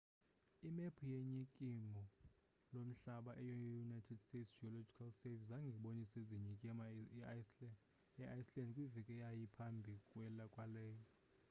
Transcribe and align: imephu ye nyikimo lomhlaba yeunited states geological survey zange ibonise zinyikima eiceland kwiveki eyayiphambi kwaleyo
imephu 0.69 1.03
ye 1.13 1.19
nyikimo 1.31 1.99
lomhlaba 2.73 3.31
yeunited 3.47 4.19
states 4.25 4.51
geological 4.59 5.09
survey 5.19 5.37
zange 5.49 5.73
ibonise 5.79 6.19
zinyikima 6.29 6.85
eiceland 7.33 8.73
kwiveki 8.75 9.11
eyayiphambi 9.15 9.93
kwaleyo 10.53 11.01